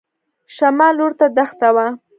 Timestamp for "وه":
1.75-1.85